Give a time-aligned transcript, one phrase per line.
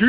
[0.00, 0.08] 今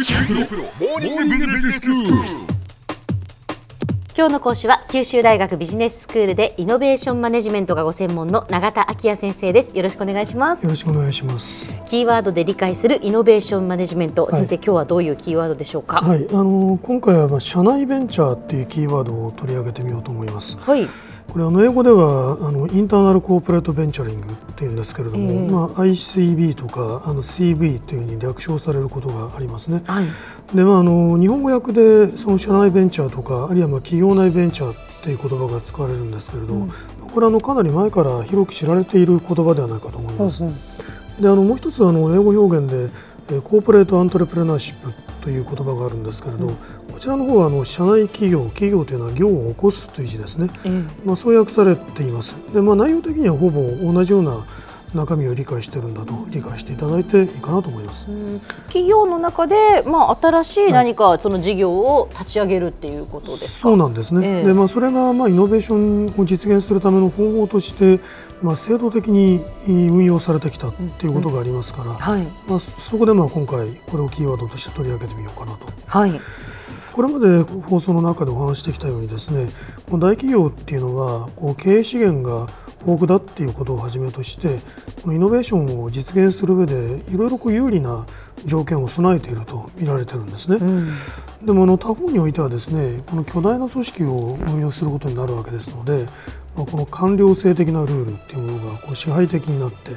[4.27, 9.75] 日の講師は九州大学ビジネススクールでイノベーションマネジメントがご専門の永田晃也先生です。
[9.75, 10.63] よろしくお願いします。
[10.63, 11.69] よろしくお願いします。
[11.87, 15.97] キーワードで理解するイノベーションマネジメント、い先生今日はどういうキーワードでしょうか？
[15.97, 20.57] はい、あの今回はまあ社内ベンチャーっていうキーワードを取り上げてみようと思います。
[20.57, 20.87] はい
[21.31, 29.81] これあの英語ではあの internal corporate venturing っていうんですけれども、まあ ICV とかあの CV というふうに略称されることがありますね。
[29.87, 30.05] はい
[30.53, 36.67] でまああの日本語訳でその社内ベンチャーとかあるいはまあ企業内ベンチャーっていう言葉が使われるんですけれど、
[36.99, 40.43] これはあのかなり前から広く知られている言葉ではないかと思います。
[41.17, 42.91] であのもう一つあの英語表現で、えー
[43.43, 50.49] コーポレートアントレプレナーシップという言葉があるんですけれど、こちらの方はあの社内企業企業というのは業を起こすという字ですね、
[51.05, 52.35] まあ、そう訳されています。
[52.53, 54.45] で、まあ、内容的にはほぼ同じような
[54.93, 58.07] 中身を理解しているんだと理解していただいていいかなと思います。
[58.67, 64.43] 企業の中でまあ新しい何かその事業を立ち上げるっていうことですか、そうなんですね、ええ。
[64.43, 67.99] でまあ、それがまあイノベーションを実現するための方法として、
[68.41, 72.21] まあ、制度的に運用されてきたということがありますから、はい。
[72.47, 75.67] まあ、そこでまあ今回これをキーワードとして取り上げてみようかなと。
[75.85, 76.19] はい。
[76.93, 79.49] これまで放送の中でお話してきたようにですね
[79.89, 82.49] この大企業っていうのはこう経営資源が
[82.81, 84.59] 豊富だっていうことをはじめとして
[85.01, 88.05] このイノベーションを実現する上でいろいろこう有利な
[88.45, 90.59] 条件を備えていると見られてるんですね。
[91.45, 96.05] でもあの他方においてはですねこの巨大な組織を運用することになるわけですので、
[96.55, 99.91] まあ、この官僚制的なルールっていうものがこう支配的になって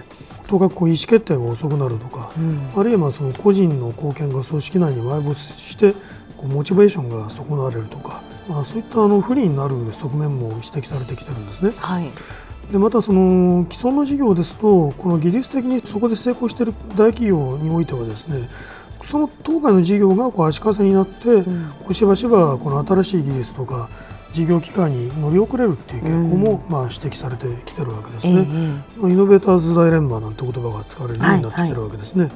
[0.47, 2.31] とかくこう意思決定が遅くなるとか、
[2.77, 5.95] あるいはまあその個人の貢献が組織内に埋没して
[6.37, 11.73] こうモチベーションが損なわれるとか、まあ、そういったあの不利になる側面も指摘されてきてるんですね。
[11.79, 12.11] はい
[12.71, 18.49] でまたその既存の事業ですとこの技術的にそこで成功している大企業においてはですね
[19.03, 23.91] その当該の事業がこう足かせになって、こうしばしばこの新しい技術とか
[24.33, 28.49] 事業機会に乗り遅れるっていう傾向もまあ指摘されてきてるわけですね。
[28.97, 32.31] まあイノベーターズ・ダイレンマなんて言葉が使われるようになってきてるわけですね。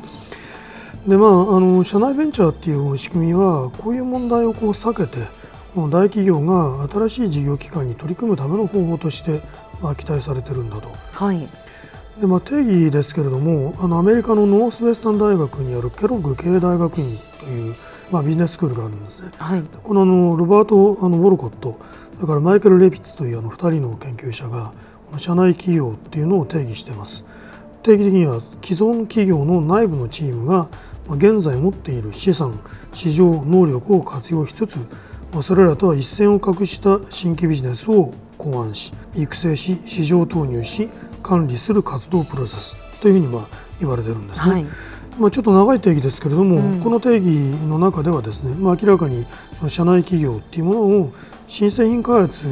[1.07, 5.27] でまあ、あの社内ベンチャーっていう仕組みはこういう問題をこう避けて
[5.75, 9.41] 大企業が新しい事業機会に取り組むための方法として、
[9.83, 10.91] まあ、期待されてるんだと。
[11.13, 11.49] はい
[12.21, 17.77] でまあ、定義ですけれどもあのアメリカのノースウェスタン大学にあるケロッグ経営大学院という、
[18.11, 19.31] まあ、ビジネススクールがあるんですね。
[19.39, 21.79] はいこのあのロバート・あのウォルコット
[22.17, 24.73] それからマイケル・レビッツというあの2人の研究者が
[25.07, 27.25] この社内企業っていうのを定義しています。
[27.85, 30.69] 定義的には既存企業の内部のチームが
[31.07, 32.59] まあ現在持っている資産
[32.93, 34.79] 市場能力を活用しつつ
[35.33, 40.89] まあそれらとは一線を画した新規ビジネスを考案し育成し市場投入し
[41.23, 43.49] 管理する活動プロセスというふうにまあ
[43.81, 44.53] 言われてるんですね。
[44.53, 44.67] はい。
[45.19, 47.29] まあ、ちょっと長い定義ですけれども、この定義
[47.67, 49.27] の中ではですね、まあ、明らかに
[49.57, 51.13] その社内企業っていうものを
[51.49, 52.47] 新製品開発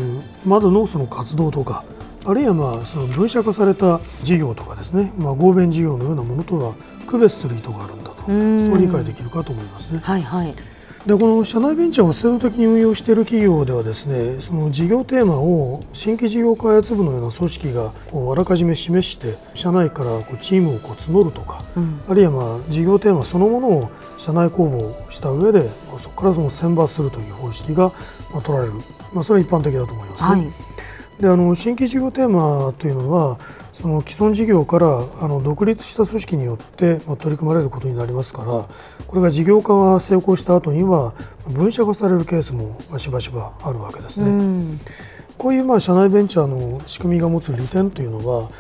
[0.45, 1.85] までのその活動とか
[2.25, 6.75] あるいはまあその分社化された事業とかですね、まあ、合弁事業のようなものとは
[7.07, 8.33] 区別する意図があるんだとそ
[8.75, 10.01] う理解できるかと思いますね。
[10.01, 10.55] はいはい
[11.07, 21.63] でこの社内ベンチャーを制度的に運用している企業ではですねその事業テーマを新規事業開発部のような組織がこうあらかじめ示して社内からこうチームをこう募るとか、
[22.09, 27.93] あるいはまあ事業テーマそのものを社内公募した上でまあそこからその選抜するという方式が
[28.33, 28.75] まあ取られる、
[29.15, 30.31] まあ、それは一般的だと思いますね。
[30.31, 30.66] はい
[31.21, 33.39] であの新規事業テーマというのは
[33.73, 34.87] その既存事業から
[35.21, 38.67] あの独立した組織によって、まあ、取り組まれることになりますから
[39.07, 41.15] これが事業化が成功した後には
[41.49, 44.79] 分社化されるケースもまあしばしばあるわけですね。
[45.39, 48.51] こういうまあ社内ベンチャーの仕組みが持つ利点というのは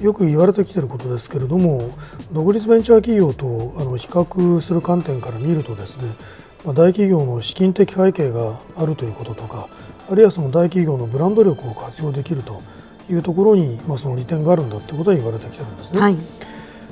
[0.00, 1.96] よく言われてきていることですけれども
[2.30, 6.12] 独立ベンチャー企業とあの比較する観点から見るとですね
[6.64, 9.68] まあ大企業の資金的背景があるということとか
[10.10, 12.62] あるいはその大企業のブランド力を活用できると
[13.10, 16.00] いうところに、まあ、その利点があるんだということは言われてきてるんですね。
[16.00, 16.16] はい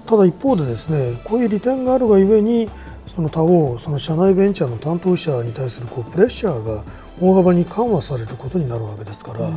[0.07, 2.69] ただ一方でですねこういう利点があるがゆえに
[3.07, 6.85] その他方その社内ベンチャーの担当者に対するこうプレッシャーが
[7.21, 9.49] 大幅に緩和されることになるわけですから、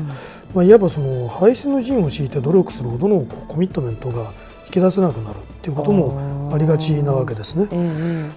[0.54, 4.34] まあ、いわばその排出の陣を敷いて努力するほどのこうコミットメントが
[4.68, 7.70] 引き出せなくなるっていうこともありがちなわけですね。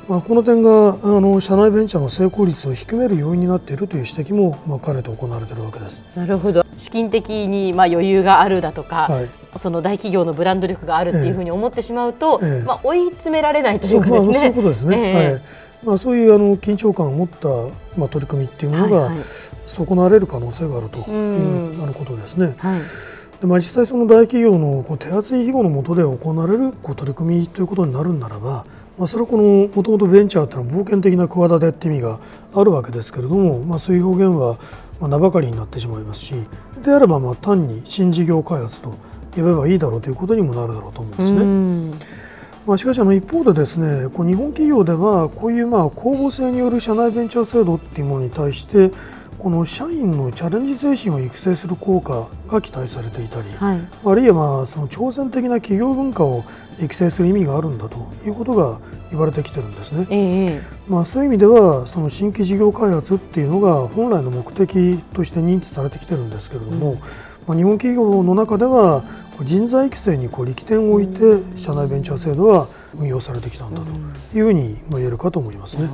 [0.09, 6.03] まあ、この点があの社内ベンチャーの成功率を低める要因になっているという指摘も、まあ、兼ねて行われているわけです。
[6.15, 6.65] なるほど。
[6.77, 9.29] 資金的にまあ余裕があるだとか、はい。
[9.59, 12.65] その大企業のブランド力があるっていうふうに思ってしまうと、ええ。
[12.65, 14.27] まあ、追い詰められないといそううかですね。
[14.27, 15.32] まあ、そういうことですね、ええ。
[15.32, 15.43] はい。
[15.85, 17.49] まあ、そういうあの緊張感を持った、
[17.99, 19.12] まあ、取り組みっていうものが
[19.67, 22.55] 損なわれる可能性があるとんいうあのことですね。
[22.59, 22.81] はい
[23.40, 28.64] でまあ、実際その大企業のこう手厚い庇護の下で行われるこう取り組みということになるんならば、ま
[28.98, 32.20] まあ、それはこのもともとベンチャーというのは冒険的な企てって意味が
[32.54, 34.58] あるわけですけれども、まあ、そういう表現は
[35.00, 36.34] まあ名ばかりになってしまいますし
[36.84, 38.90] であればまあ単に新事業開発と
[39.34, 42.10] 呼べばいいだろうということにもなるだろうと思うんですね。
[42.66, 48.90] まあ、しかしあの一方でですねこう日本企業ではこういうまあ公募制による社内ベンチャー制度っていうものに対して
[49.40, 56.44] この社員のチャレンジ精神を育成する効果が期待されていたり、はい、あるいはまあその挑戦的な企業文化を
[56.78, 57.96] 育成する意味があるんだと
[58.26, 58.78] いうことが
[59.10, 60.06] 言われてきてるんですね。
[60.10, 66.98] えー、まあ、そういう意味ではその新規事業開発っていうのが本来の目的として認知されてきてるんですけれども、うん、
[67.46, 69.04] まあ、日本企業の中では
[69.43, 75.88] 人材育成にこう力点を置いて社内ベンチャー制度は運用されてきたんだというふうに言えるかと思いますね。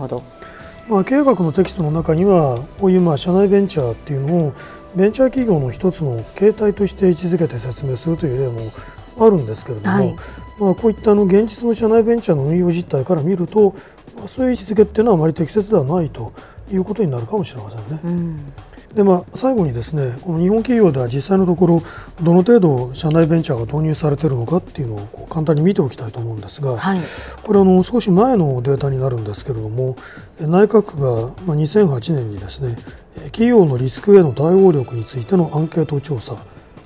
[0.88, 4.54] まあ、経営学のテキストの中にはこういうまあ社内ベンチャーっていうのを
[4.94, 8.70] ベンチャー企業の一つの形態として位置づけて説明するという例も
[9.18, 10.16] あるんですけれども、はい、
[10.60, 13.74] まあ、こういったあの現実の社内ベンチャーの運用実態から見ると、
[14.16, 16.32] まあ、そういう位置づけっていうのはあまり適切ではないと
[16.70, 18.00] いうことになるかもしれませんね。
[18.04, 18.52] うん
[18.96, 21.82] でまあ、最後にですねこの日本企業では実際のところ
[22.22, 27.00] どの程度社内ベンチャーが導入されているのかっていうのをこう簡単に見ておきたいと思うんですが、はい、
[27.42, 29.96] これあの少し前のデータになるんですけれども
[30.40, 32.78] 内閣府がまあ2008年にですね
[33.26, 36.38] 企業のリスクへの対応力についてのアンケート調査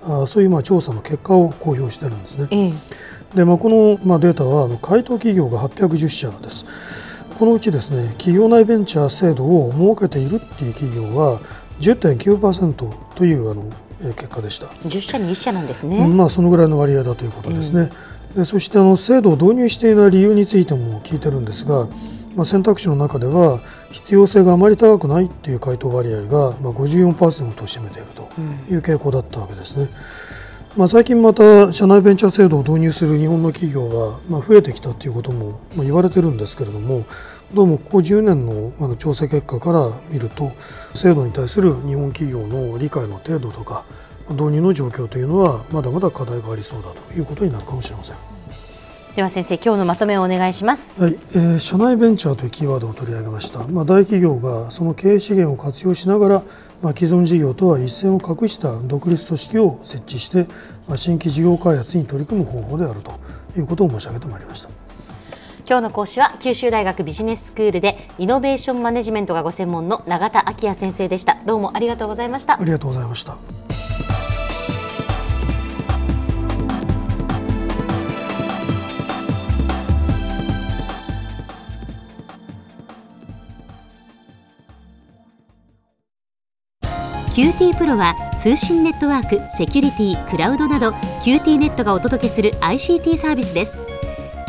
[0.02, 2.48] あそういうまあ調査の結果を公表しているんですね。
[2.50, 2.72] え
[3.36, 6.66] でまあ、このまあデータは回答企業が810社です。
[7.40, 11.40] このうちですね企業内ベンチャー制度を設けているっていう企業は
[11.80, 13.64] 10.9%というあの
[14.14, 14.66] 結果でした。
[14.66, 17.90] 10社に1社なんですね、まあ、そのぐらいの割合だということですね、
[18.30, 21.88] うん、でそしてあの制度を導入していない理由についても聞いてるんですが、
[22.34, 23.60] まあ、選択肢の中では
[23.90, 28.28] 必要性があまり高くないという回答割合が、まあ、54%を占めていると
[28.70, 29.88] いう傾向だったわけですね。
[30.76, 37.04] まあ、最近また社内ベンチャー制度を導入する日本の企業はまあ増えてきたということも言われてるんですけれども
[37.52, 40.52] どうもここ10年のあの調査結果から見ると
[40.94, 43.84] 制度に対する日本企業の理解の程度とか
[44.28, 48.16] 導入の状況というのはまだまだ課題がありそうだということになるかもしれません。
[49.16, 50.86] では先生今日のまとめをお願いします。
[50.96, 53.66] はい、えー、社内ベンチャーというキーワードを取り上げました。
[53.66, 56.42] まあ大企業がその経営資源を活用しながら、
[56.80, 60.46] まあ既存事業とは一線を画した独立組織を設置して、
[60.86, 63.10] まあ新規事業開発に取り組む方法であると
[63.56, 64.79] いうことを申し上げてまいりました。
[65.70, 71.36] 今日の講師は九州大学ビジネススクールでイノベーションマネジメントがご専門の永田晃也先生でした。
[71.46, 72.60] どうもありがとうございました。
[72.60, 73.36] ありがとうございました。
[87.32, 90.90] QTPro は通信ネットワーク、セキュリティ、クラウドなど
[91.24, 93.89] QT ネットがお届けする ICT サービスです